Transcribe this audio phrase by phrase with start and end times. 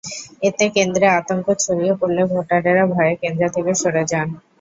[0.43, 4.27] এতে কেন্দ্রে আতঙ্ক ছড়িয়ে পড়লে ভোটারেরা ভয়ে কেন্দ্র থেকে সরে যান।